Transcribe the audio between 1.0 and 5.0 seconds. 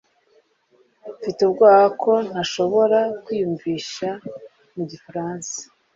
Mfite ubwoba ko ntashobora kwiyumvisha mu